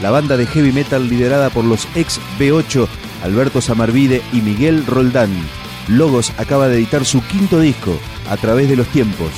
la 0.00 0.10
banda 0.10 0.36
de 0.36 0.46
heavy 0.46 0.72
metal 0.72 1.08
liderada 1.08 1.50
por 1.50 1.64
los 1.64 1.88
ex 1.94 2.20
B8 2.38 2.86
Alberto 3.22 3.60
Samarvide 3.60 4.22
y 4.32 4.40
Miguel 4.40 4.86
Roldán. 4.86 5.30
Logos 5.88 6.32
acaba 6.38 6.68
de 6.68 6.76
editar 6.76 7.04
su 7.04 7.22
quinto 7.22 7.60
disco, 7.60 7.98
A 8.30 8.36
través 8.36 8.68
de 8.68 8.76
los 8.76 8.86
tiempos. 8.88 9.30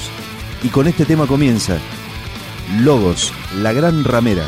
Y 0.63 0.69
con 0.69 0.87
este 0.87 1.05
tema 1.05 1.27
comienza 1.27 1.79
Logos, 2.81 3.33
la 3.57 3.73
gran 3.73 4.05
ramera. 4.05 4.45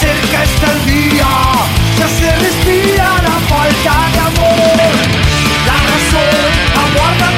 Cerca 0.00 0.44
está 0.44 0.72
el 0.72 0.86
día 0.86 1.26
Ya 1.98 2.08
se 2.08 2.26
la 3.22 3.40
falta 3.48 4.10
de 4.12 4.18
amor 4.18 5.33
La 6.94 7.33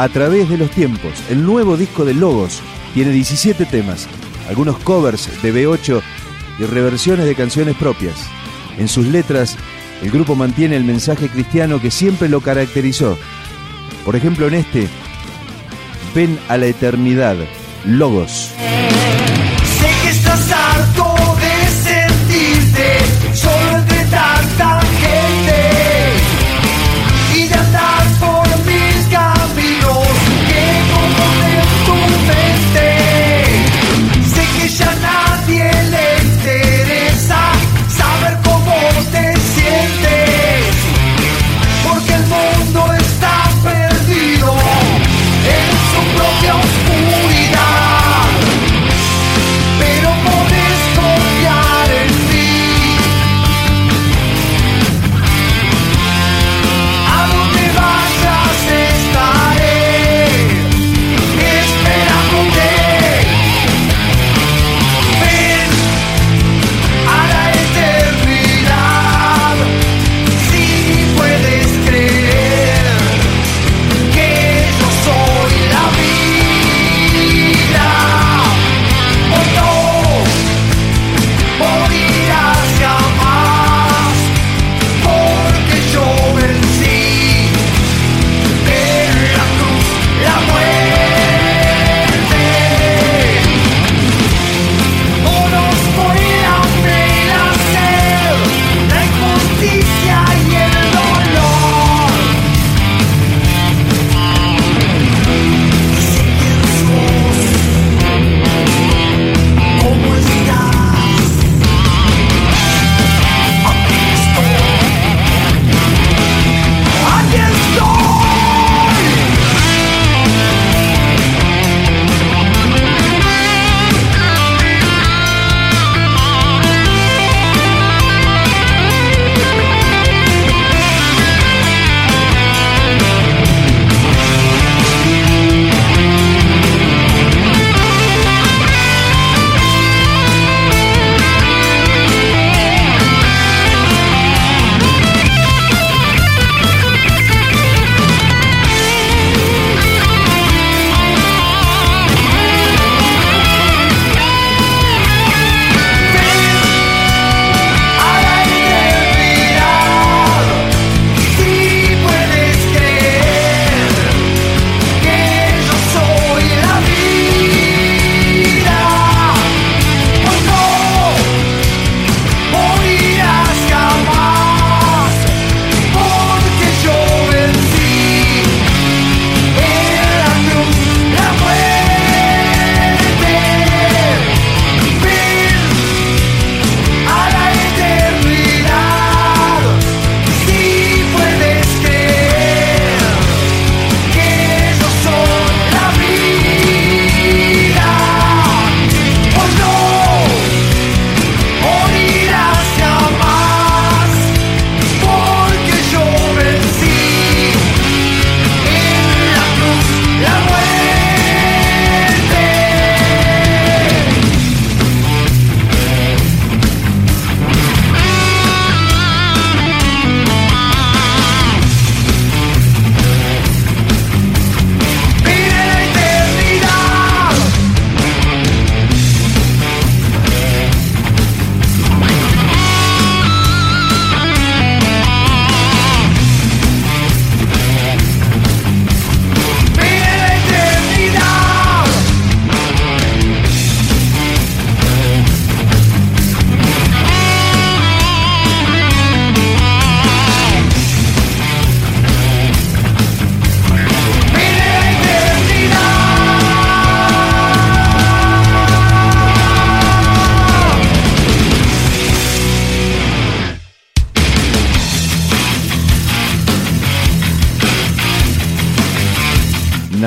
A 0.00 0.08
través 0.08 0.48
de 0.48 0.56
los 0.56 0.70
tiempos, 0.70 1.12
el 1.28 1.44
nuevo 1.44 1.76
disco 1.76 2.06
de 2.06 2.14
Logos 2.14 2.62
tiene 2.94 3.10
17 3.12 3.66
temas, 3.66 4.08
algunos 4.48 4.78
covers 4.78 5.28
de 5.42 5.52
B8 5.52 6.00
y 6.58 6.64
reversiones 6.64 7.26
de 7.26 7.34
canciones 7.34 7.76
propias. 7.76 8.14
En 8.78 8.88
sus 8.88 9.04
letras, 9.04 9.58
el 10.00 10.10
grupo 10.10 10.34
mantiene 10.34 10.76
el 10.76 10.84
mensaje 10.84 11.28
cristiano 11.28 11.82
que 11.82 11.90
siempre 11.90 12.30
lo 12.30 12.40
caracterizó. 12.40 13.18
Por 14.06 14.16
ejemplo, 14.16 14.48
en 14.48 14.54
este, 14.54 14.88
ven 16.14 16.38
a 16.48 16.56
la 16.56 16.64
eternidad, 16.64 17.36
Logos. 17.84 18.54
Sé 19.80 19.90
que 20.02 20.08
estás 20.08 20.50
harto 20.50 21.09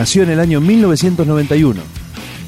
Nació 0.04 0.24
en 0.24 0.32
el 0.32 0.42
año 0.42 0.60
1991. 0.60 1.82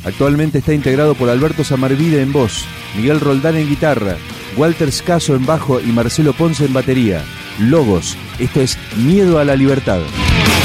Actualmente 0.03 0.57
está 0.57 0.73
integrado 0.73 1.15
por 1.15 1.29
Alberto 1.29 1.63
Samarvide 1.63 2.21
en 2.21 2.33
voz, 2.33 2.65
Miguel 2.97 3.21
Roldán 3.21 3.55
en 3.55 3.69
guitarra, 3.69 4.17
Walter 4.57 4.91
Scaso 4.91 5.37
en 5.37 5.45
bajo 5.45 5.79
y 5.79 5.85
Marcelo 5.85 6.33
Ponce 6.33 6.65
en 6.65 6.73
batería. 6.73 7.23
Logos, 7.57 8.17
esto 8.39 8.59
es 8.59 8.77
Miedo 8.97 9.39
a 9.39 9.45
la 9.45 9.55
Libertad. 9.55 10.01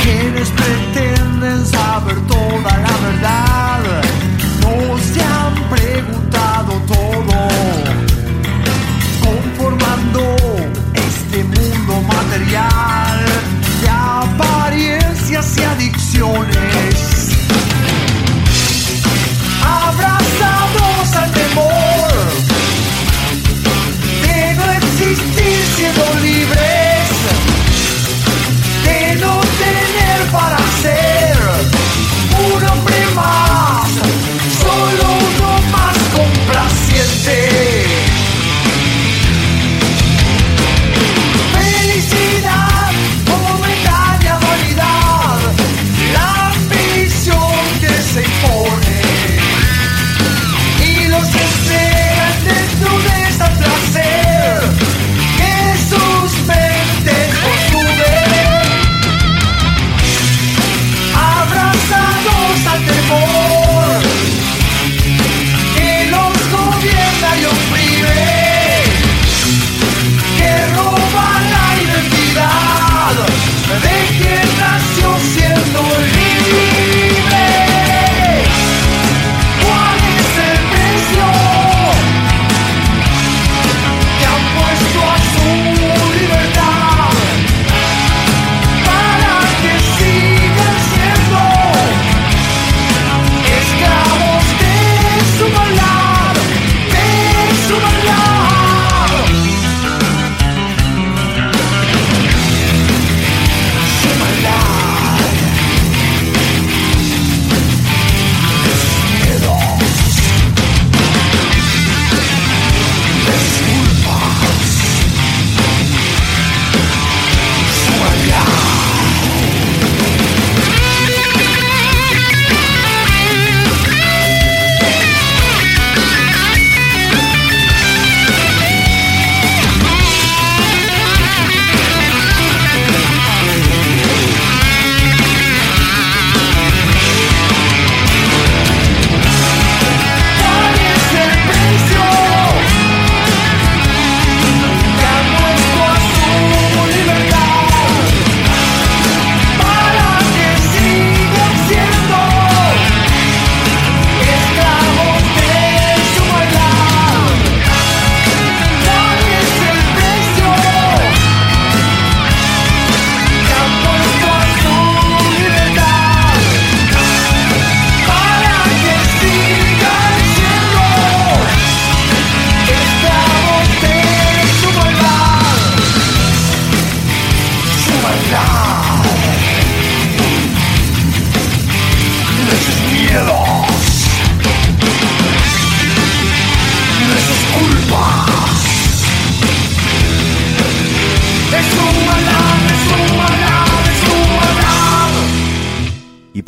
Quienes 0.02 0.48
pretenden 0.50 1.64
saber 1.64 2.16
toda 2.26 2.76
la 2.78 2.96
verdad 3.06 4.02
no 4.62 4.98
se 4.98 5.22
han 5.22 5.70
preguntado 5.70 6.72
todo, 6.88 7.48
conformando 9.22 10.36
este 10.92 11.44
mundo 11.44 12.02
material 12.08 13.26
de 13.80 13.88
apariencias 13.88 15.56
y 15.56 15.62
adicciones. 15.62 16.59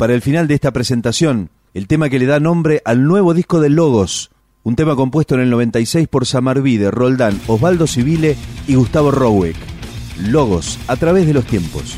Para 0.03 0.15
el 0.15 0.21
final 0.21 0.49
de 0.49 0.55
esta 0.55 0.73
presentación, 0.73 1.49
el 1.73 1.87
tema 1.87 2.09
que 2.09 2.19
le 2.19 2.25
da 2.25 2.41
nombre 2.41 2.81
al 2.83 3.05
nuevo 3.05 3.33
disco 3.33 3.61
de 3.61 3.69
Logos, 3.69 4.31
un 4.61 4.75
tema 4.75 4.97
compuesto 4.97 5.35
en 5.35 5.39
el 5.39 5.49
96 5.49 6.09
por 6.09 6.25
Samarvide, 6.25 6.91
Roldán, 6.91 7.39
Osvaldo 7.47 7.87
Civile 7.87 8.35
y 8.67 8.75
Gustavo 8.75 9.11
Roweck. 9.11 9.55
Logos, 10.19 10.77
a 10.87 10.97
través 10.97 11.25
de 11.25 11.33
los 11.33 11.45
tiempos. 11.45 11.97